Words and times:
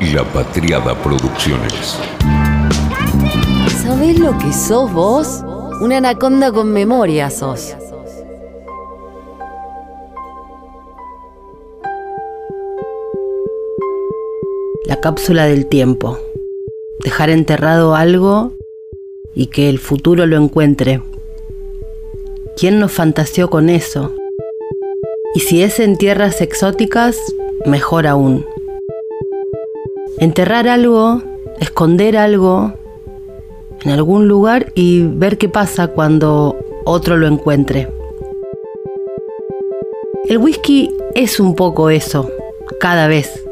La 0.00 0.22
Patriada 0.22 0.94
Producciones. 1.02 1.98
¿Sabés 3.82 4.16
lo 4.20 4.38
que 4.38 4.52
sos 4.52 4.92
vos? 4.92 5.42
Una 5.80 5.96
anaconda 5.96 6.52
con 6.52 6.72
memoria 6.72 7.30
sos. 7.30 7.74
La 14.86 15.00
cápsula 15.00 15.46
del 15.46 15.66
tiempo. 15.66 16.16
Dejar 17.00 17.30
enterrado 17.30 17.96
algo 17.96 18.52
y 19.34 19.48
que 19.48 19.68
el 19.68 19.80
futuro 19.80 20.26
lo 20.26 20.36
encuentre. 20.36 21.02
¿Quién 22.56 22.78
nos 22.78 22.92
fantaseó 22.92 23.50
con 23.50 23.68
eso? 23.68 24.14
Y 25.34 25.40
si 25.40 25.62
es 25.64 25.80
en 25.80 25.96
tierras 25.96 26.40
exóticas, 26.40 27.18
mejor 27.66 28.06
aún. 28.06 28.46
Enterrar 30.20 30.66
algo, 30.66 31.22
esconder 31.60 32.16
algo 32.16 32.72
en 33.84 33.92
algún 33.92 34.26
lugar 34.26 34.72
y 34.74 35.02
ver 35.02 35.38
qué 35.38 35.48
pasa 35.48 35.88
cuando 35.88 36.56
otro 36.84 37.16
lo 37.16 37.28
encuentre. 37.28 37.88
El 40.28 40.38
whisky 40.38 40.90
es 41.14 41.38
un 41.38 41.54
poco 41.54 41.88
eso, 41.90 42.28
cada 42.80 43.06
vez. 43.06 43.44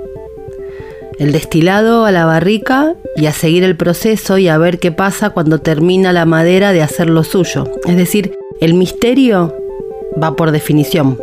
El 1.19 1.33
destilado 1.33 2.05
a 2.05 2.11
la 2.11 2.27
barrica 2.27 2.97
y 3.17 3.27
a 3.27 3.33
seguir 3.33 3.63
el 3.63 3.77
proceso 3.77 4.37
y 4.37 4.49
a 4.49 4.59
ver 4.59 4.79
qué 4.79 4.91
pasa 4.91 5.31
cuando 5.31 5.61
termina 5.61 6.13
la 6.13 6.27
madera 6.27 6.73
de 6.73 6.83
hacer 6.83 7.09
lo 7.09 7.23
suyo. 7.23 7.65
Es 7.87 7.97
decir, 7.97 8.37
el 8.61 8.75
misterio 8.75 9.55
va 10.21 10.35
por 10.35 10.51
definición. 10.51 11.19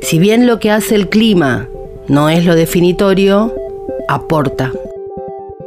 Si 0.00 0.18
bien 0.18 0.46
lo 0.46 0.58
que 0.58 0.70
hace 0.70 0.94
el 0.94 1.08
clima 1.08 1.68
no 2.08 2.30
es 2.30 2.44
lo 2.44 2.54
definitorio, 2.54 3.54
aporta. 4.08 4.72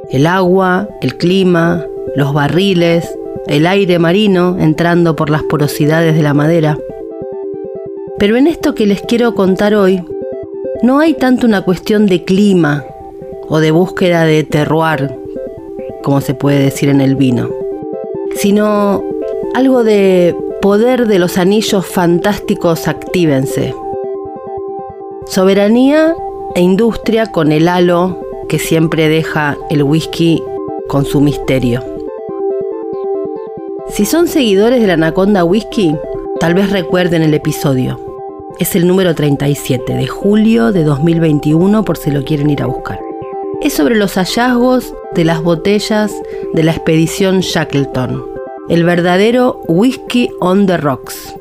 El 0.10 0.28
agua, 0.28 0.88
el 1.02 1.18
clima, 1.18 1.86
los 2.16 2.34
barriles, 2.34 3.08
el 3.48 3.68
aire 3.68 4.00
marino 4.00 4.58
entrando 4.60 5.16
por 5.16 5.30
las 5.30 5.44
porosidades 5.44 6.16
de 6.16 6.24
la 6.24 6.34
madera. 6.34 6.78
Pero 8.20 8.36
en 8.36 8.48
esto 8.48 8.74
que 8.76 8.86
les 8.86 9.02
quiero 9.02 9.36
contar 9.36 9.76
hoy, 9.76 10.04
no 10.84 11.00
hay 11.00 11.14
tanto 11.14 11.48
una 11.48 11.62
cuestión 11.62 12.06
de 12.06 12.24
clima 12.24 12.84
o 13.50 13.60
de 13.60 13.72
búsqueda 13.72 14.26
de 14.26 14.44
terroir, 14.44 15.12
como 16.04 16.22
se 16.22 16.34
puede 16.34 16.60
decir 16.60 16.90
en 16.90 17.02
el 17.02 17.16
vino, 17.16 17.50
sino 18.36 19.04
algo 19.56 19.84
de 19.84 20.36
poder 20.62 21.08
de 21.08 21.20
los 21.20 21.38
anillos 21.38 21.86
fantásticos 21.86 22.88
actívense. 22.88 23.74
Soberanía 25.28 26.16
e 26.56 26.62
industria 26.62 27.28
con 27.32 27.52
el 27.52 27.68
halo 27.68 28.20
que 28.48 28.60
siempre 28.60 29.10
deja 29.10 29.58
el 29.70 29.84
whisky 29.84 30.42
con 30.88 31.06
su 31.06 31.22
misterio. 31.22 31.84
Si 33.90 34.06
son 34.06 34.28
seguidores 34.28 34.82
de 34.82 34.88
la 34.88 34.94
Anaconda 34.94 35.44
Whisky, 35.44 35.96
tal 36.40 36.54
vez 36.54 36.72
recuerden 36.72 37.24
el 37.24 37.34
episodio. 37.34 38.00
Es 38.60 38.76
el 38.76 38.88
número 38.88 39.16
37 39.16 39.94
de 39.94 40.08
julio 40.08 40.72
de 40.72 40.84
2021 40.84 41.84
por 41.84 41.98
si 41.98 42.12
lo 42.12 42.24
quieren 42.24 42.50
ir 42.50 42.62
a 42.62 42.68
buscar. 42.68 43.00
Es 43.62 43.74
sobre 43.74 43.96
los 43.96 44.16
hallazgos 44.16 44.94
de 45.14 45.26
las 45.26 45.42
botellas 45.42 46.12
de 46.54 46.64
la 46.64 46.72
expedición 46.72 47.40
Shackleton, 47.40 48.24
el 48.70 48.84
verdadero 48.84 49.62
whisky 49.68 50.30
on 50.40 50.68
the 50.68 50.78
rocks. 50.78 51.36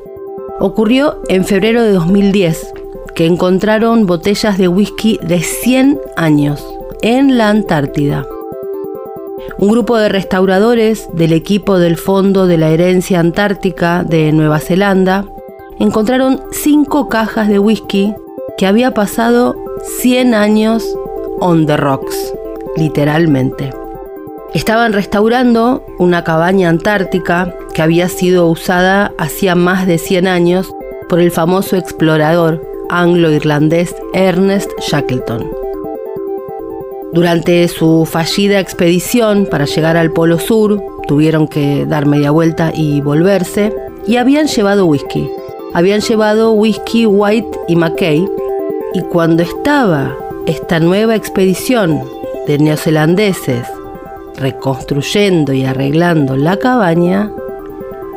Ocurrió 0.60 1.20
en 1.28 1.44
febrero 1.44 1.82
de 1.82 1.92
2010, 1.92 2.72
que 3.14 3.26
encontraron 3.26 4.06
botellas 4.06 4.56
de 4.56 4.68
whisky 4.68 5.18
de 5.22 5.40
100 5.40 6.00
años 6.16 6.75
en 7.06 7.38
la 7.38 7.50
Antártida. 7.50 8.26
Un 9.58 9.68
grupo 9.68 9.96
de 9.96 10.08
restauradores 10.08 11.08
del 11.12 11.32
equipo 11.34 11.78
del 11.78 11.96
Fondo 11.96 12.48
de 12.48 12.58
la 12.58 12.70
Herencia 12.70 13.20
Antártica 13.20 14.02
de 14.02 14.32
Nueva 14.32 14.58
Zelanda 14.58 15.24
encontraron 15.78 16.40
cinco 16.50 17.08
cajas 17.08 17.46
de 17.46 17.60
whisky 17.60 18.12
que 18.58 18.66
había 18.66 18.92
pasado 18.92 19.54
100 20.00 20.34
años 20.34 20.84
on 21.38 21.66
the 21.66 21.76
rocks, 21.76 22.34
literalmente. 22.76 23.72
Estaban 24.52 24.92
restaurando 24.92 25.84
una 26.00 26.24
cabaña 26.24 26.70
antártica 26.70 27.54
que 27.72 27.82
había 27.82 28.08
sido 28.08 28.48
usada 28.48 29.12
hacía 29.16 29.54
más 29.54 29.86
de 29.86 29.98
100 29.98 30.26
años 30.26 30.74
por 31.08 31.20
el 31.20 31.30
famoso 31.30 31.76
explorador 31.76 32.66
anglo-irlandés 32.90 33.94
Ernest 34.12 34.72
Shackleton. 34.80 35.65
Durante 37.16 37.66
su 37.68 38.04
fallida 38.04 38.60
expedición 38.60 39.48
para 39.50 39.64
llegar 39.64 39.96
al 39.96 40.12
Polo 40.12 40.38
Sur, 40.38 40.82
tuvieron 41.08 41.48
que 41.48 41.86
dar 41.86 42.04
media 42.04 42.30
vuelta 42.30 42.72
y 42.74 43.00
volverse, 43.00 43.72
y 44.06 44.16
habían 44.16 44.48
llevado 44.48 44.84
whisky. 44.84 45.26
Habían 45.72 46.02
llevado 46.02 46.52
whisky 46.52 47.06
White 47.06 47.58
y 47.68 47.76
Mackay, 47.76 48.28
y 48.92 49.00
cuando 49.00 49.42
estaba 49.42 50.14
esta 50.46 50.78
nueva 50.78 51.16
expedición 51.16 52.02
de 52.46 52.58
neozelandeses 52.58 53.66
reconstruyendo 54.36 55.54
y 55.54 55.64
arreglando 55.64 56.36
la 56.36 56.58
cabaña, 56.58 57.30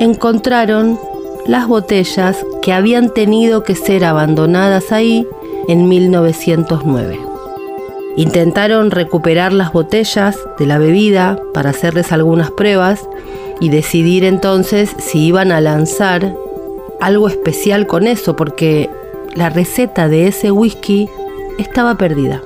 encontraron 0.02 1.00
las 1.48 1.70
botellas 1.70 2.46
que 2.62 2.74
habían 2.74 3.14
tenido 3.14 3.64
que 3.64 3.76
ser 3.76 4.04
abandonadas 4.04 4.92
ahí 4.92 5.26
en 5.70 5.88
1909. 5.88 7.29
Intentaron 8.19 8.91
recuperar 8.91 9.53
las 9.53 9.72
botellas 9.72 10.38
de 10.57 10.66
la 10.66 10.78
bebida 10.78 11.40
para 11.53 11.69
hacerles 11.69 12.12
algunas 12.12 12.52
pruebas 12.52 13.07
y 13.62 13.69
decidir 13.69 14.25
entonces 14.25 14.94
si 15.00 15.28
iban 15.28 15.53
a 15.53 15.62
lanzar 15.62 16.35
algo 17.00 17.30
especial 17.30 17.88
con 17.88 18.07
eso, 18.07 18.35
porque 18.35 18.90
la 19.35 19.50
receta 19.50 20.09
de 20.09 20.28
ese 20.28 20.52
whisky 20.52 21.07
estaba 21.59 21.96
perdida. 21.96 22.41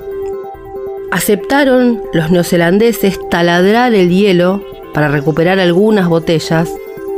Aceptaron 1.10 2.00
los 2.12 2.30
neozelandeses 2.30 3.18
taladrar 3.28 3.94
el 3.94 4.10
hielo 4.10 4.62
para 4.92 5.08
recuperar 5.08 5.58
algunas 5.58 6.08
botellas, 6.08 6.70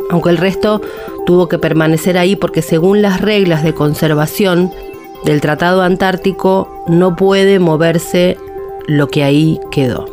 aunque 0.09 0.31
el 0.31 0.39
resto 0.39 0.81
tuvo 1.27 1.47
que 1.47 1.59
permanecer 1.59 2.17
ahí 2.17 2.37
porque 2.37 2.63
según 2.63 3.03
las 3.03 3.21
reglas 3.21 3.63
de 3.63 3.75
conservación 3.75 4.73
del 5.25 5.41
Tratado 5.41 5.83
Antártico 5.83 6.85
no 6.87 7.17
puede 7.17 7.59
moverse 7.59 8.37
lo 8.87 9.09
que 9.09 9.25
ahí 9.25 9.61
quedó. 9.71 10.07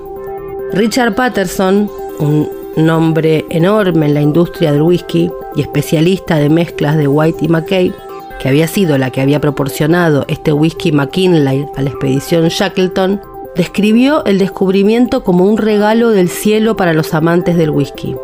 Richard 0.71 1.15
Patterson, 1.15 1.89
un 2.19 2.49
nombre 2.75 3.45
enorme 3.49 4.07
en 4.07 4.13
la 4.15 4.21
industria 4.21 4.71
del 4.71 4.81
whisky 4.81 5.29
y 5.55 5.61
especialista 5.61 6.37
de 6.37 6.49
mezclas 6.49 6.97
de 6.97 7.07
White 7.07 7.45
y 7.45 7.47
McKay, 7.47 7.93
que 8.39 8.49
había 8.49 8.67
sido 8.67 8.97
la 8.97 9.11
que 9.11 9.21
había 9.21 9.39
proporcionado 9.39 10.25
este 10.27 10.51
whisky 10.51 10.91
McKinley 10.91 11.67
a 11.75 11.81
la 11.81 11.89
expedición 11.89 12.47
Shackleton, 12.47 13.21
describió 13.55 14.25
el 14.25 14.39
descubrimiento 14.39 15.23
como 15.23 15.45
un 15.45 15.57
regalo 15.57 16.09
del 16.09 16.29
cielo 16.29 16.75
para 16.75 16.93
los 16.93 17.13
amantes 17.13 17.55
del 17.55 17.69
whisky. 17.69 18.15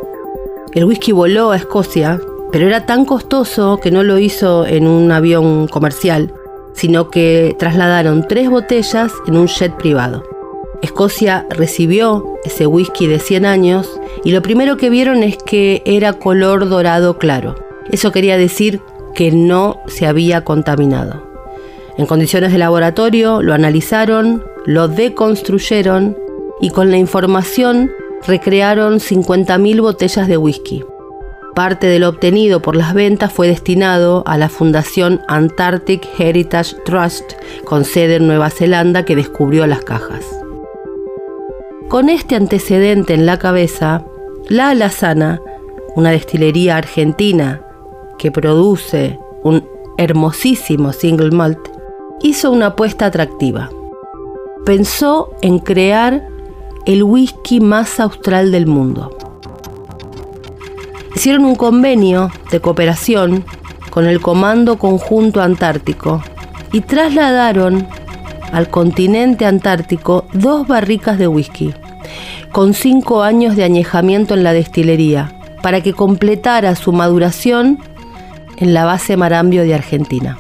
El 0.74 0.86
whisky 0.86 1.12
voló 1.12 1.52
a 1.52 1.58
Escocia, 1.58 2.20
pero 2.52 2.68
era 2.68 2.86
tan 2.86 3.06
costoso 3.06 3.80
que 3.82 3.92
no 3.92 4.04
lo 4.04 4.18
hizo 4.18 4.66
en 4.66 4.88
un 4.88 5.12
avión 5.12 5.68
comercial, 5.68 6.34
sino 6.80 7.10
que 7.10 7.56
trasladaron 7.60 8.26
tres 8.26 8.50
botellas 8.50 9.12
en 9.28 9.36
un 9.36 9.48
jet 9.48 9.76
privado. 9.76 10.24
Escocia 10.82 11.46
recibió 11.50 12.24
ese 12.46 12.68
whisky 12.68 13.08
de 13.08 13.20
100 13.20 13.46
años 13.46 14.00
y 14.24 14.32
lo 14.32 14.42
primero 14.42 14.78
que 14.78 14.90
vieron 14.90 15.24
es 15.24 15.36
que 15.38 15.82
era 15.86 16.14
color 16.14 16.70
dorado 16.70 17.18
claro. 17.18 17.56
Eso 17.92 18.14
quería 18.14 18.38
decir 18.38 18.80
que 19.14 19.32
no 19.32 19.82
se 19.88 20.08
había 20.08 20.46
contaminado. 20.46 21.28
En 21.98 22.06
condiciones 22.06 22.54
de 22.54 22.60
laboratorio 22.60 23.42
lo 23.42 23.54
analizaron, 23.54 24.46
lo 24.66 24.88
deconstruyeron 24.88 26.18
y 26.62 26.70
con 26.70 26.92
la 26.92 26.98
información 26.98 27.92
recrearon 28.26 29.00
50.000 29.00 29.82
botellas 29.82 30.30
de 30.30 30.38
whisky. 30.38 30.84
Parte 31.60 31.88
de 31.88 32.00
lo 32.00 32.08
obtenido 32.08 32.62
por 32.62 32.78
las 32.78 32.94
ventas 32.94 33.34
fue 33.34 33.50
destinado 33.50 34.24
a 34.26 34.38
la 34.38 34.48
Fundación 34.48 35.20
Antarctic 35.28 36.08
Heritage 36.18 36.78
Trust, 36.86 37.34
con 37.66 37.84
sede 37.84 38.16
en 38.16 38.28
Nueva 38.28 38.50
Zelanda, 38.50 39.04
que 39.04 39.18
descubrió 39.18 39.68
las 39.68 39.84
cajas. 39.84 40.24
Con 41.90 42.08
este 42.08 42.38
antecedente 42.38 43.14
en 43.14 43.26
la 43.26 43.40
cabeza, 43.40 44.06
La 44.48 44.70
Alazana, 44.70 45.42
una 45.98 46.12
destilería 46.12 46.78
argentina 46.78 47.62
que 48.18 48.32
produce 48.32 49.20
un 49.44 49.68
hermosísimo 49.98 50.94
single 50.94 51.32
malt, 51.32 51.60
hizo 52.22 52.52
una 52.54 52.68
apuesta 52.68 53.08
atractiva. 53.08 53.70
Pensó 54.66 55.32
en 55.42 55.60
crear 55.60 56.26
el 56.86 57.04
whisky 57.04 57.60
más 57.60 58.00
austral 58.00 58.54
del 58.54 58.66
mundo. 58.66 59.29
Hicieron 61.16 61.46
un 61.46 61.56
convenio 61.56 62.32
de 62.52 62.60
cooperación 62.60 63.44
con 63.90 64.06
el 64.06 64.22
Comando 64.22 64.78
Conjunto 64.78 65.42
Antártico 65.42 66.22
y 66.72 66.82
trasladaron 66.82 67.88
al 68.52 68.70
continente 68.70 69.46
antártico 69.46 70.26
dos 70.34 70.68
barricas 70.68 71.18
de 71.18 71.28
whisky, 71.28 71.74
con 72.52 72.74
cinco 72.74 73.24
años 73.24 73.56
de 73.56 73.64
añejamiento 73.64 74.34
en 74.34 74.44
la 74.44 74.54
destilería, 74.54 75.36
para 75.62 75.82
que 75.82 75.94
completara 75.94 76.76
su 76.76 76.94
maduración 76.94 77.80
en 78.58 78.74
la 78.74 78.86
base 78.86 79.18
Marambio 79.18 79.64
de 79.64 79.74
Argentina. 79.74 80.38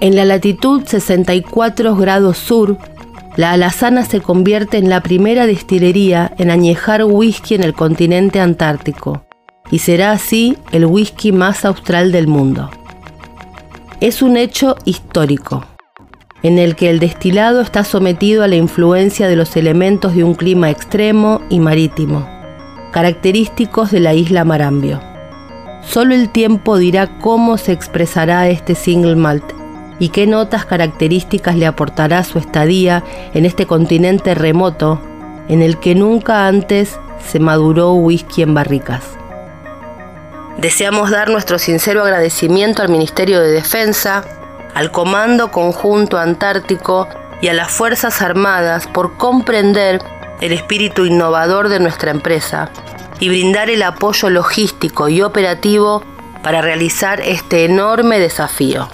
En 0.00 0.14
la 0.14 0.24
latitud 0.24 0.82
64 0.84 1.96
grados 1.96 2.36
sur, 2.36 2.76
la 3.36 3.52
alazana 3.52 4.04
se 4.04 4.20
convierte 4.20 4.78
en 4.78 4.88
la 4.88 5.02
primera 5.02 5.46
destilería 5.46 6.32
en 6.38 6.50
añejar 6.50 7.04
whisky 7.04 7.54
en 7.54 7.64
el 7.64 7.74
continente 7.74 8.40
antártico 8.40 9.25
y 9.70 9.78
será 9.78 10.12
así 10.12 10.56
el 10.72 10.86
whisky 10.86 11.32
más 11.32 11.64
austral 11.64 12.12
del 12.12 12.26
mundo. 12.26 12.70
Es 14.00 14.22
un 14.22 14.36
hecho 14.36 14.76
histórico, 14.84 15.64
en 16.42 16.58
el 16.58 16.76
que 16.76 16.90
el 16.90 16.98
destilado 16.98 17.60
está 17.60 17.82
sometido 17.82 18.44
a 18.44 18.48
la 18.48 18.56
influencia 18.56 19.28
de 19.28 19.36
los 19.36 19.56
elementos 19.56 20.14
de 20.14 20.22
un 20.22 20.34
clima 20.34 20.70
extremo 20.70 21.40
y 21.48 21.60
marítimo, 21.60 22.28
característicos 22.92 23.90
de 23.90 24.00
la 24.00 24.14
isla 24.14 24.44
Marambio. 24.44 25.00
Solo 25.82 26.14
el 26.14 26.30
tiempo 26.30 26.76
dirá 26.76 27.18
cómo 27.20 27.58
se 27.58 27.72
expresará 27.72 28.48
este 28.48 28.74
single 28.74 29.16
malt 29.16 29.44
y 29.98 30.10
qué 30.10 30.26
notas 30.26 30.66
características 30.66 31.56
le 31.56 31.66
aportará 31.66 32.22
su 32.24 32.38
estadía 32.38 33.02
en 33.34 33.46
este 33.46 33.66
continente 33.66 34.34
remoto 34.34 35.00
en 35.48 35.62
el 35.62 35.78
que 35.78 35.94
nunca 35.94 36.48
antes 36.48 36.98
se 37.24 37.38
maduró 37.38 37.94
whisky 37.94 38.42
en 38.42 38.54
barricas. 38.54 39.15
Deseamos 40.58 41.10
dar 41.10 41.28
nuestro 41.28 41.58
sincero 41.58 42.02
agradecimiento 42.02 42.82
al 42.82 42.88
Ministerio 42.88 43.40
de 43.40 43.50
Defensa, 43.50 44.24
al 44.74 44.90
Comando 44.90 45.50
Conjunto 45.50 46.18
Antártico 46.18 47.08
y 47.42 47.48
a 47.48 47.54
las 47.54 47.70
Fuerzas 47.70 48.22
Armadas 48.22 48.86
por 48.86 49.18
comprender 49.18 50.00
el 50.40 50.52
espíritu 50.52 51.04
innovador 51.04 51.68
de 51.68 51.78
nuestra 51.78 52.10
empresa 52.10 52.70
y 53.20 53.28
brindar 53.28 53.68
el 53.68 53.82
apoyo 53.82 54.30
logístico 54.30 55.08
y 55.08 55.20
operativo 55.20 56.02
para 56.42 56.62
realizar 56.62 57.20
este 57.20 57.64
enorme 57.64 58.18
desafío. 58.18 58.88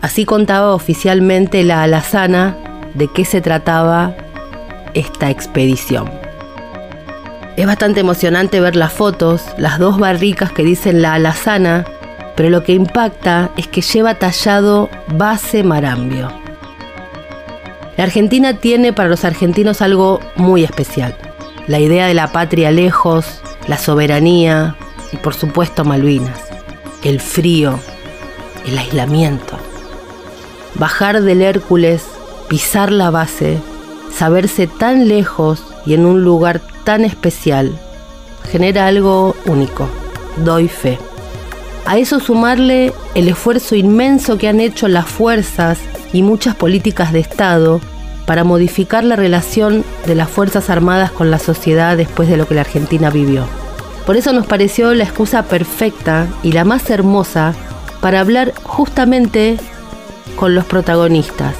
Así 0.00 0.24
contaba 0.24 0.74
oficialmente 0.74 1.64
la 1.64 1.82
alazana 1.82 2.56
de 2.94 3.08
qué 3.08 3.24
se 3.24 3.40
trataba 3.40 4.14
esta 4.94 5.30
expedición. 5.30 6.21
Es 7.62 7.68
bastante 7.68 8.00
emocionante 8.00 8.58
ver 8.58 8.74
las 8.74 8.92
fotos, 8.92 9.40
las 9.56 9.78
dos 9.78 9.96
barricas 9.96 10.50
que 10.50 10.64
dicen 10.64 11.00
la 11.00 11.14
alazana, 11.14 11.84
pero 12.34 12.50
lo 12.50 12.64
que 12.64 12.72
impacta 12.72 13.52
es 13.56 13.68
que 13.68 13.82
lleva 13.82 14.16
tallado 14.16 14.90
base 15.14 15.62
marambio. 15.62 16.28
La 17.96 18.02
Argentina 18.02 18.54
tiene 18.54 18.92
para 18.92 19.08
los 19.08 19.24
argentinos 19.24 19.80
algo 19.80 20.18
muy 20.34 20.64
especial. 20.64 21.16
La 21.68 21.78
idea 21.78 22.08
de 22.08 22.14
la 22.14 22.32
patria 22.32 22.72
lejos, 22.72 23.40
la 23.68 23.78
soberanía 23.78 24.74
y 25.12 25.18
por 25.18 25.34
supuesto 25.34 25.84
Malvinas. 25.84 26.40
El 27.04 27.20
frío, 27.20 27.78
el 28.66 28.76
aislamiento. 28.76 29.56
Bajar 30.74 31.22
del 31.22 31.42
Hércules, 31.42 32.02
pisar 32.48 32.90
la 32.90 33.10
base, 33.10 33.60
saberse 34.12 34.66
tan 34.66 35.06
lejos 35.06 35.62
y 35.86 35.94
en 35.94 36.06
un 36.06 36.24
lugar 36.24 36.60
tan 36.84 37.04
especial 37.04 37.72
genera 38.50 38.86
algo 38.86 39.34
único. 39.46 39.88
Doy 40.36 40.68
fe. 40.68 40.98
A 41.84 41.98
eso 41.98 42.20
sumarle 42.20 42.92
el 43.14 43.28
esfuerzo 43.28 43.74
inmenso 43.74 44.38
que 44.38 44.48
han 44.48 44.60
hecho 44.60 44.88
las 44.88 45.06
fuerzas 45.06 45.78
y 46.12 46.22
muchas 46.22 46.54
políticas 46.54 47.12
de 47.12 47.20
Estado 47.20 47.80
para 48.26 48.44
modificar 48.44 49.04
la 49.04 49.16
relación 49.16 49.84
de 50.06 50.14
las 50.14 50.30
Fuerzas 50.30 50.70
Armadas 50.70 51.10
con 51.10 51.30
la 51.30 51.40
sociedad 51.40 51.96
después 51.96 52.28
de 52.28 52.36
lo 52.36 52.46
que 52.46 52.54
la 52.54 52.60
Argentina 52.60 53.10
vivió. 53.10 53.46
Por 54.06 54.16
eso 54.16 54.32
nos 54.32 54.46
pareció 54.46 54.94
la 54.94 55.04
excusa 55.04 55.42
perfecta 55.44 56.28
y 56.42 56.52
la 56.52 56.64
más 56.64 56.88
hermosa 56.90 57.54
para 58.00 58.20
hablar 58.20 58.52
justamente 58.62 59.58
con 60.36 60.54
los 60.54 60.64
protagonistas, 60.64 61.54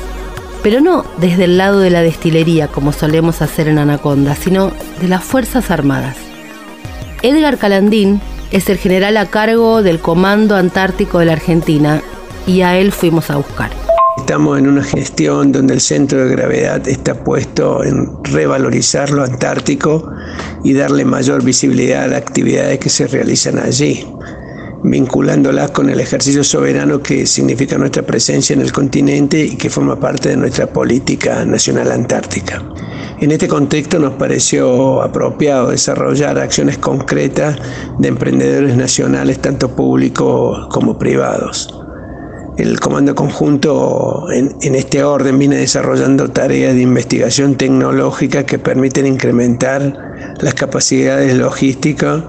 pero 0.63 0.81
no 0.81 1.05
desde 1.19 1.45
el 1.45 1.59
lado 1.59 1.81
de 1.81 1.91
la 1.91 2.03
destilería 2.03 2.69
como 2.69 2.93
solemos 2.93 3.43
hacer 3.43 3.69
en 3.69 3.79
Anaconda, 3.79 4.35
sino 4.37 4.73
de 5.01 5.09
las 5.09 5.25
Fuerzas 5.25 5.71
Armadas. 5.71 6.17
Edgar 7.23 7.59
Calandín 7.59 8.21
es 8.51 8.69
el 8.69 8.79
general 8.79 9.17
a 9.17 9.27
cargo 9.27 9.83
del 9.83 9.99
Comando 9.99 10.57
Antártico 10.57 11.19
de 11.19 11.27
la 11.27 11.33
Argentina 11.33 12.03
y 12.47 12.63
a 12.63 12.79
él 12.79 12.93
fuimos 12.93 13.31
a 13.31 13.37
buscar. 13.37 13.71
Estamos 14.19 14.59
en 14.59 14.69
una 14.69 14.85
gestión 14.85 15.53
donde 15.53 15.75
el 15.75 15.81
centro 15.81 16.25
de 16.25 16.31
gravedad 16.31 16.87
está 16.87 17.15
puesto 17.15 17.83
en 17.83 18.23
revalorizar 18.25 19.11
lo 19.11 19.25
antártico 19.25 20.13
y 20.63 20.75
darle 20.75 21.05
mayor 21.05 21.43
visibilidad 21.43 22.05
a 22.05 22.09
las 22.09 22.21
actividades 22.21 22.79
que 22.79 22.91
se 22.91 23.07
realizan 23.07 23.59
allí 23.59 24.07
vinculándolas 24.83 25.71
con 25.71 25.89
el 25.89 26.01
ejercicio 26.01 26.43
soberano 26.43 27.01
que 27.01 27.27
significa 27.27 27.79
nuestra 27.79 28.03
presencia 28.03 28.55
en 28.55 28.61
el 28.61 28.73
continente 28.73 29.45
y 29.45 29.57
que 29.57 29.71
forma 29.71 29.99
parte 29.99 30.31
de 30.31 30.37
nuestra 30.37 30.67
política 30.67 31.45
nacional 31.45 31.93
antártica. 31.93 32.63
En 33.21 33.31
este 33.31 33.47
contexto 33.47 34.01
nos 34.01 34.15
pareció 34.15 35.01
apropiado 35.01 35.71
desarrollar 35.71 36.39
acciones 36.39 36.79
concretas 36.79 37.57
de 37.99 38.09
emprendedores 38.09 38.77
nacionales, 38.77 39.39
tanto 39.39 39.69
públicos 39.77 40.67
como 40.71 40.99
privados. 40.99 41.73
El 42.59 42.81
Comando 42.81 43.15
Conjunto 43.15 44.27
en, 44.31 44.75
este 44.75 45.05
orden 45.05 45.39
viene 45.39 45.57
desarrollando 45.57 46.29
tareas 46.31 46.75
de 46.75 46.83
investigación 46.83 47.55
tecnológica 47.55 48.45
que 48.45 48.59
permiten 48.59 49.07
incrementar 49.07 50.37
las 50.41 50.55
capacidades 50.55 51.35
logísticas 51.35 52.25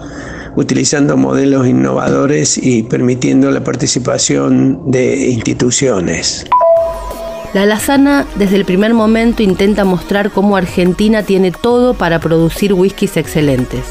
utilizando 0.55 1.17
modelos 1.17 1.67
innovadores 1.67 2.57
y 2.57 2.83
permitiendo 2.83 3.51
la 3.51 3.63
participación 3.63 4.79
de 4.91 5.29
instituciones. 5.29 6.45
La 7.53 7.65
Lazana 7.65 8.25
desde 8.35 8.55
el 8.55 8.65
primer 8.65 8.94
momento 8.94 9.44
intenta 9.44 9.85
mostrar 9.85 10.31
cómo 10.31 10.57
Argentina 10.57 11.23
tiene 11.23 11.51
todo 11.51 11.94
para 11.94 12.19
producir 12.19 12.73
whiskies 12.73 13.15
excelentes. 13.17 13.85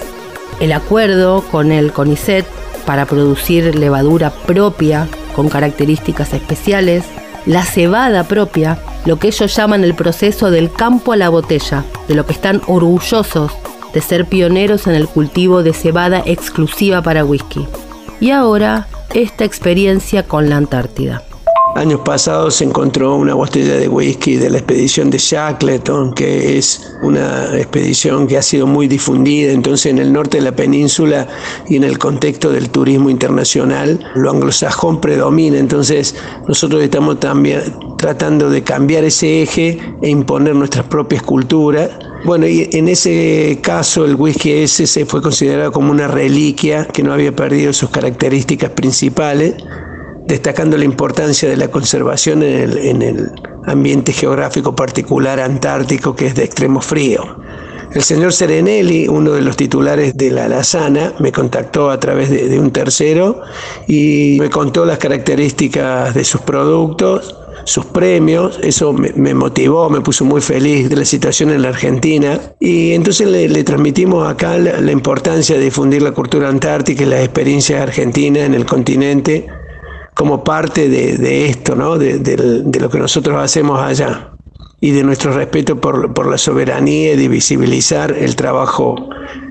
El 0.61 0.73
acuerdo 0.73 1.45
con 1.51 1.71
el 1.71 1.93
CONICET 1.93 2.45
para 2.87 3.07
producir 3.07 3.77
levadura 3.77 4.31
propia 4.31 5.09
con 5.35 5.49
características 5.49 6.35
especiales, 6.35 7.05
la 7.47 7.65
cebada 7.65 8.25
propia, 8.25 8.79
lo 9.05 9.19
que 9.19 9.29
ellos 9.29 9.55
llaman 9.55 9.85
el 9.85 9.95
proceso 9.95 10.51
del 10.51 10.71
campo 10.73 11.13
a 11.13 11.17
la 11.17 11.29
botella, 11.29 11.85
de 12.09 12.15
lo 12.15 12.27
que 12.27 12.33
están 12.33 12.61
orgullosos 12.67 13.53
de 13.93 14.01
ser 14.01 14.27
pioneros 14.27 14.87
en 14.87 14.95
el 14.95 15.09
cultivo 15.09 15.63
de 15.63 15.73
cebada 15.73 16.23
exclusiva 16.25 17.03
para 17.03 17.25
whisky. 17.25 17.67
Y 18.21 18.31
ahora 18.31 18.89
esta 19.15 19.45
experiencia 19.45 20.23
con 20.23 20.49
la 20.49 20.57
Antártida. 20.57 21.23
Años 21.75 22.01
pasados 22.05 22.57
se 22.57 22.65
encontró 22.65 23.17
una 23.17 23.33
botella 23.33 23.77
de 23.77 23.89
whisky 23.89 24.37
de 24.37 24.51
la 24.51 24.59
expedición 24.59 25.09
de 25.09 25.17
Shackleton, 25.17 26.13
que 26.13 26.59
es 26.59 26.95
una 27.03 27.57
expedición 27.57 28.27
que 28.27 28.37
ha 28.37 28.43
sido 28.43 28.67
muy 28.67 28.89
difundida. 28.89 29.53
Entonces, 29.53 29.87
en 29.87 29.99
el 29.99 30.13
norte 30.13 30.37
de 30.37 30.45
la 30.45 30.55
península 30.55 31.27
y 31.67 31.77
en 31.77 31.85
el 31.85 31.99
contexto 31.99 32.53
del 32.53 32.69
turismo 32.69 33.09
internacional, 33.09 33.99
lo 34.15 34.31
anglosajón 34.31 35.01
predomina. 35.01 35.57
Entonces, 35.57 36.15
nosotros 36.47 36.83
estamos 36.83 37.19
también 37.21 37.63
tratando 37.97 38.51
de 38.51 38.63
cambiar 38.63 39.05
ese 39.05 39.43
eje 39.43 39.79
e 40.03 40.11
imponer 40.11 40.55
nuestras 40.55 40.85
propias 40.85 41.23
culturas 41.23 41.89
bueno, 42.25 42.47
y 42.47 42.69
en 42.73 42.89
ese 42.89 43.59
caso 43.63 44.05
el 44.05 44.15
whisky 44.15 44.53
ese 44.53 44.87
se 44.87 45.05
fue 45.05 45.21
considerado 45.21 45.73
como 45.73 45.91
una 45.91 46.07
reliquia 46.07 46.87
que 46.87 47.03
no 47.03 47.13
había 47.13 47.35
perdido 47.35 47.73
sus 47.73 47.91
características 47.91 48.71
principales, 48.71 49.55
destacando 50.27 50.77
la 50.77 50.85
importancia 50.85 51.49
de 51.49 51.57
la 51.57 51.69
conservación 51.69 52.43
en 52.43 52.61
el, 52.61 52.79
en 52.79 53.03
el 53.03 53.33
ambiente 53.67 54.13
geográfico 54.13 54.75
particular 54.75 55.41
antártico 55.41 56.15
que 56.15 56.27
es 56.27 56.35
de 56.35 56.45
extremo 56.45 56.81
frío. 56.81 57.23
El 57.93 58.03
señor 58.03 58.33
Serenelli, 58.33 59.07
uno 59.07 59.33
de 59.33 59.43
los 59.43 59.57
titulares 59.57 60.17
de 60.17 60.31
la 60.31 60.49
Lazana, 60.49 61.13
me 61.19 61.31
contactó 61.31 61.91
a 61.91 62.01
través 62.01 62.31
de, 62.31 62.49
de 62.49 62.59
un 62.59 62.71
tercero 62.71 63.43
y 63.87 64.39
me 64.41 64.49
contó 64.49 64.87
las 64.87 64.99
características 64.99 66.15
de 66.15 66.25
sus 66.25 66.41
productos 66.41 67.42
sus 67.65 67.87
premios, 67.87 68.59
eso 68.63 68.93
me, 68.93 69.35
motivó, 69.35 69.89
me 69.89 70.01
puso 70.01 70.25
muy 70.25 70.41
feliz 70.41 70.89
de 70.89 70.97
la 70.97 71.05
situación 71.05 71.51
en 71.51 71.63
la 71.63 71.69
Argentina 71.69 72.41
y 72.61 72.93
entonces 72.93 73.29
le, 73.29 73.65
transmitimos 73.65 74.29
acá 74.29 74.59
la, 74.59 74.93
importancia 74.93 75.57
de 75.57 75.65
difundir 75.65 76.03
la 76.03 76.13
cultura 76.13 76.49
antártica 76.49 77.03
y 77.03 77.07
las 77.07 77.21
experiencias 77.21 77.81
argentinas 77.81 78.45
en 78.45 78.55
el 78.55 78.67
continente 78.67 79.47
como 80.15 80.45
parte 80.45 80.89
de, 80.89 81.47
esto, 81.47 81.75
¿no? 81.75 81.99
De, 81.99 82.19
de, 82.19 82.81
lo 82.81 82.91
que 82.91 82.99
nosotros 82.99 83.37
hacemos 83.43 83.81
allá 83.81 84.33
y 84.81 84.91
de 84.91 85.05
nuestro 85.05 85.33
respeto 85.33 85.81
por, 85.81 86.13
por 86.13 86.27
la 86.27 86.37
soberanía 86.37 87.15
y 87.15 87.17
de 87.17 87.29
visibilizar 87.29 88.13
el 88.13 88.37
trabajo 88.37 88.97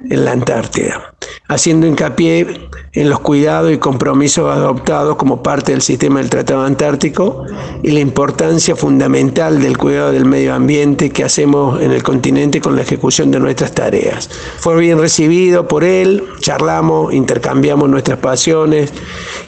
en 0.10 0.26
la 0.26 0.34
Antártida. 0.34 1.11
Haciendo 1.48 1.88
hincapié 1.88 2.70
en 2.94 3.10
los 3.10 3.20
cuidados 3.20 3.72
y 3.72 3.78
compromisos 3.78 4.50
adoptados 4.50 5.16
como 5.16 5.44
parte 5.44 5.72
del 5.72 5.82
sistema 5.82 6.20
del 6.20 6.30
Tratado 6.30 6.64
Antártico 6.64 7.46
y 7.84 7.92
la 7.92 8.00
importancia 8.00 8.76
fundamental 8.76 9.62
del 9.62 9.78
cuidado 9.78 10.12
del 10.12 10.26
medio 10.26 10.54
ambiente 10.54 11.10
que 11.10 11.24
hacemos 11.24 11.82
en 11.82 11.92
el 11.92 12.04
continente 12.04 12.60
con 12.60 12.76
la 12.76 12.82
ejecución 12.82 13.32
de 13.32 13.40
nuestras 13.40 13.74
tareas. 13.74 14.30
Fue 14.60 14.78
bien 14.80 15.00
recibido 15.00 15.68
por 15.68 15.84
él, 15.84 16.24
charlamos, 16.40 17.14
intercambiamos 17.14 17.90
nuestras 17.90 18.20
pasiones, 18.20 18.94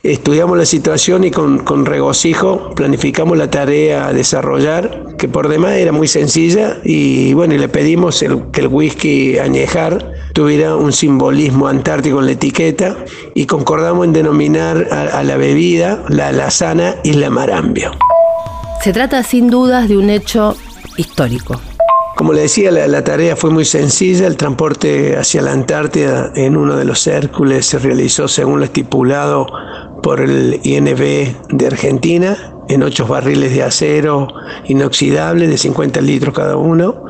estudiamos 0.03 0.57
la 0.57 0.65
situación 0.65 1.23
y 1.23 1.31
con, 1.31 1.59
con 1.59 1.85
regocijo 1.85 2.71
planificamos 2.75 3.37
la 3.37 3.49
tarea 3.49 4.07
a 4.07 4.13
desarrollar, 4.13 5.15
que 5.17 5.27
por 5.27 5.47
demás 5.47 5.73
era 5.73 5.91
muy 5.91 6.07
sencilla, 6.07 6.77
y 6.83 7.33
bueno, 7.33 7.53
y 7.53 7.57
le 7.57 7.69
pedimos 7.69 8.21
el, 8.23 8.43
que 8.51 8.61
el 8.61 8.67
whisky 8.67 9.37
añejar 9.37 10.13
tuviera 10.33 10.75
un 10.75 10.91
simbolismo 10.91 11.62
antártico 11.67 12.19
en 12.19 12.27
la 12.27 12.31
etiqueta 12.33 12.95
y 13.33 13.45
concordamos 13.45 14.05
en 14.05 14.13
denominar 14.13 14.87
a, 14.91 15.19
a 15.19 15.23
la 15.23 15.37
bebida 15.37 16.03
la 16.09 16.29
alazana 16.29 16.95
Isla 17.03 17.29
Marambio. 17.29 17.91
Se 18.83 18.91
trata 18.91 19.23
sin 19.23 19.49
dudas 19.49 19.87
de 19.87 19.97
un 19.97 20.09
hecho 20.09 20.55
histórico. 20.97 21.59
Como 22.15 22.31
le 22.31 22.41
decía, 22.41 22.71
la, 22.71 22.87
la, 22.87 23.03
tarea 23.03 23.35
fue 23.35 23.49
muy 23.49 23.65
sencilla. 23.65 24.27
El 24.27 24.37
transporte 24.37 25.17
hacia 25.17 25.41
la 25.41 25.51
Antártida 25.51 26.31
en 26.35 26.55
uno 26.55 26.75
de 26.75 26.85
los 26.85 27.07
Hércules 27.07 27.65
se 27.65 27.79
realizó 27.79 28.27
según 28.27 28.59
lo 28.59 28.65
estipulado 28.65 29.47
por 30.03 30.21
el 30.21 30.59
INB 30.63 31.35
de 31.49 31.67
Argentina 31.67 32.37
en 32.69 32.83
ocho 32.83 33.07
barriles 33.07 33.53
de 33.53 33.63
acero 33.63 34.27
inoxidable 34.65 35.47
de 35.47 35.57
50 35.57 36.01
litros 36.01 36.33
cada 36.33 36.55
uno, 36.55 37.03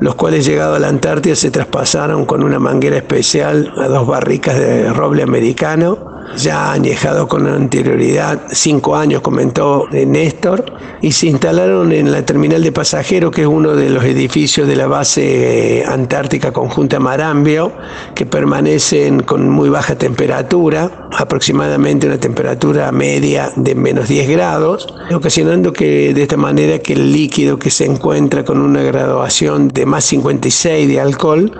los 0.00 0.14
cuales 0.14 0.44
llegado 0.46 0.74
a 0.74 0.78
la 0.78 0.88
Antártida 0.88 1.34
se 1.34 1.50
traspasaron 1.50 2.24
con 2.24 2.42
una 2.42 2.58
manguera 2.58 2.96
especial 2.96 3.72
a 3.76 3.88
dos 3.88 4.06
barricas 4.06 4.58
de 4.58 4.92
roble 4.92 5.22
americano 5.22 6.17
ya 6.36 6.72
añejado 6.72 7.28
con 7.28 7.46
anterioridad, 7.46 8.42
cinco 8.50 8.96
años, 8.96 9.20
comentó 9.22 9.86
Néstor, 9.90 10.64
y 11.00 11.12
se 11.12 11.26
instalaron 11.26 11.92
en 11.92 12.10
la 12.10 12.24
terminal 12.24 12.62
de 12.62 12.72
pasajeros, 12.72 13.30
que 13.30 13.42
es 13.42 13.46
uno 13.46 13.74
de 13.74 13.90
los 13.90 14.04
edificios 14.04 14.68
de 14.68 14.76
la 14.76 14.86
base 14.86 15.84
antártica 15.86 16.52
conjunta 16.52 16.98
Marambio, 16.98 17.72
que 18.14 18.26
permanecen 18.26 19.20
con 19.20 19.48
muy 19.48 19.68
baja 19.68 19.96
temperatura, 19.96 21.08
aproximadamente 21.16 22.06
una 22.06 22.18
temperatura 22.18 22.90
media 22.92 23.52
de 23.56 23.74
menos 23.74 24.08
10 24.08 24.28
grados, 24.28 24.86
ocasionando 25.14 25.72
que 25.72 26.14
de 26.14 26.22
esta 26.22 26.36
manera 26.36 26.78
que 26.78 26.94
el 26.94 27.12
líquido 27.12 27.58
que 27.58 27.70
se 27.70 27.84
encuentra 27.84 28.44
con 28.44 28.60
una 28.60 28.82
graduación 28.82 29.68
de 29.68 29.86
más 29.86 30.04
56 30.04 30.88
de 30.88 31.00
alcohol 31.00 31.52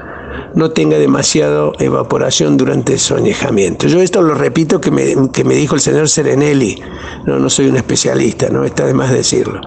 no 0.54 0.70
tenga 0.70 0.98
demasiado 0.98 1.72
evaporación 1.78 2.56
durante 2.56 2.98
su 2.98 3.14
añejamiento. 3.14 3.86
Yo 3.86 4.00
esto 4.00 4.22
lo 4.22 4.34
repito 4.34 4.80
que 4.80 4.90
me, 4.90 5.30
que 5.32 5.44
me 5.44 5.54
dijo 5.54 5.74
el 5.74 5.80
señor 5.80 6.08
Serenelli, 6.08 6.80
no, 7.26 7.38
no 7.38 7.50
soy 7.50 7.68
un 7.68 7.76
especialista, 7.76 8.48
no 8.48 8.64
está 8.64 8.86
de 8.86 8.94
más 8.94 9.10
decirlo. 9.10 9.60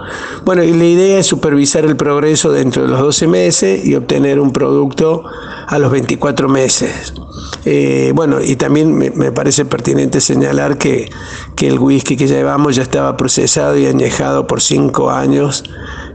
Bueno, 0.43 0.63
y 0.63 0.73
la 0.73 0.85
idea 0.85 1.19
es 1.19 1.27
supervisar 1.27 1.85
el 1.85 1.95
progreso 1.95 2.51
dentro 2.51 2.83
de 2.83 2.89
los 2.89 2.99
12 2.99 3.27
meses 3.27 3.85
y 3.85 3.95
obtener 3.95 4.39
un 4.39 4.51
producto 4.51 5.23
a 5.67 5.79
los 5.79 5.91
24 5.91 6.49
meses. 6.49 7.13
Eh, 7.65 8.11
bueno, 8.15 8.41
y 8.41 8.55
también 8.55 8.97
me, 8.97 9.11
me, 9.11 9.31
parece 9.31 9.65
pertinente 9.65 10.19
señalar 10.19 10.77
que, 10.77 11.09
que 11.55 11.67
el 11.67 11.79
whisky 11.79 12.17
que 12.17 12.27
llevamos 12.27 12.75
ya 12.75 12.83
estaba 12.83 13.15
procesado 13.17 13.77
y 13.77 13.85
añejado 13.85 14.47
por 14.47 14.61
5 14.61 15.11
años 15.11 15.63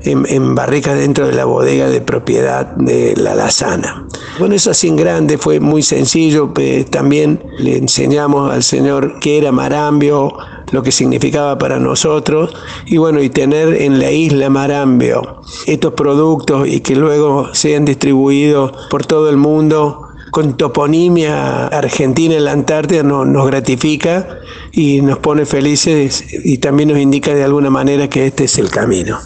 en, 0.06 0.24
en, 0.28 0.54
barricas 0.54 0.96
dentro 0.96 1.26
de 1.26 1.32
la 1.32 1.44
bodega 1.44 1.88
de 1.88 2.00
propiedad 2.00 2.66
de 2.76 3.14
la 3.16 3.34
Lazana. 3.34 4.06
Bueno, 4.38 4.54
eso 4.54 4.70
así 4.70 4.88
en 4.88 4.96
grande 4.96 5.38
fue 5.38 5.60
muy 5.60 5.82
sencillo. 5.82 6.52
Eh, 6.58 6.84
también 6.88 7.42
le 7.58 7.76
enseñamos 7.78 8.52
al 8.52 8.62
Señor 8.62 9.18
qué 9.20 9.38
era 9.38 9.52
Marambio, 9.52 10.36
lo 10.72 10.82
que 10.82 10.92
significaba 10.92 11.58
para 11.58 11.78
nosotros 11.78 12.54
y 12.86 12.96
bueno, 12.96 13.22
y 13.22 13.30
tener 13.30 13.80
en 13.80 13.98
la 13.98 14.10
isla 14.10 14.50
Marambio 14.50 15.40
estos 15.66 15.92
productos 15.94 16.68
y 16.68 16.80
que 16.80 16.96
luego 16.96 17.54
sean 17.54 17.84
distribuidos 17.84 18.72
por 18.90 19.06
todo 19.06 19.30
el 19.30 19.36
mundo 19.36 20.02
con 20.30 20.56
toponimia 20.56 21.68
argentina 21.68 22.34
en 22.34 22.44
la 22.44 22.52
Antártida 22.52 23.02
no, 23.02 23.24
nos 23.24 23.46
gratifica 23.46 24.40
y 24.72 25.00
nos 25.00 25.18
pone 25.18 25.46
felices 25.46 26.24
y 26.30 26.58
también 26.58 26.90
nos 26.90 26.98
indica 26.98 27.34
de 27.34 27.44
alguna 27.44 27.70
manera 27.70 28.08
que 28.08 28.26
este 28.26 28.44
es 28.44 28.58
el 28.58 28.70
camino. 28.70 29.18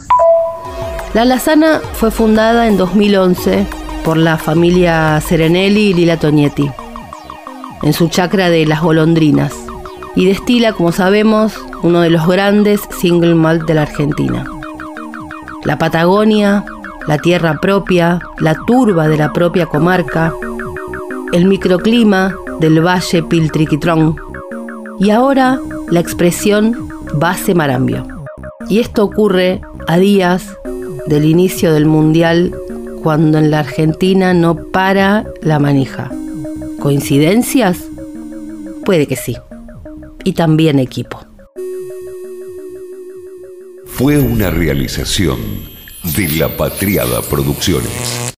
La 1.13 1.25
Lazana 1.25 1.81
fue 1.95 2.13
fundada 2.13 2.69
en 2.69 2.77
2011 2.77 3.67
por 4.05 4.17
la 4.17 4.39
familia 4.39 5.21
Serenelli 5.21 5.91
y 5.91 5.95
Lila 5.95 6.17
Tonietti 6.17 6.71
en 7.83 7.93
su 7.93 8.09
chacra 8.09 8.49
de 8.49 8.65
Las 8.65 8.81
Golondrinas 8.81 9.53
y 10.15 10.27
destila, 10.27 10.73
como 10.73 10.93
sabemos, 10.93 11.55
uno 11.83 12.01
de 12.01 12.11
los 12.11 12.29
grandes 12.29 12.81
single 13.01 13.35
malt 13.35 13.65
de 13.67 13.75
la 13.75 13.83
Argentina. 13.83 14.45
La 15.65 15.79
Patagonia, 15.79 16.65
la 17.09 17.19
tierra 17.19 17.59
propia, 17.61 18.21
la 18.39 18.55
turba 18.55 19.09
de 19.09 19.17
la 19.17 19.33
propia 19.33 19.67
comarca, 19.67 20.33
el 21.33 21.47
microclima 21.47 22.35
del 22.61 22.87
Valle 22.87 23.25
Piltriquitrón 23.25 24.17
y 25.01 25.11
ahora 25.11 25.59
la 25.89 25.99
expresión 25.99 26.89
base 27.15 27.55
Marambio. 27.55 28.07
Y 28.69 28.79
esto 28.79 29.03
ocurre 29.05 29.61
a 29.89 29.99
días 29.99 30.57
del 31.11 31.25
inicio 31.25 31.75
del 31.75 31.87
Mundial 31.87 32.55
cuando 33.03 33.39
en 33.39 33.51
la 33.51 33.59
Argentina 33.59 34.33
no 34.33 34.55
para 34.69 35.27
la 35.43 35.59
manija. 35.59 36.09
¿Coincidencias? 36.79 37.79
Puede 38.85 39.09
que 39.09 39.17
sí. 39.17 39.37
Y 40.23 40.35
también 40.35 40.79
equipo. 40.79 41.21
Fue 43.87 44.19
una 44.19 44.51
realización 44.51 45.41
de 46.17 46.29
La 46.29 46.57
Patriada 46.57 47.21
Producciones. 47.23 48.30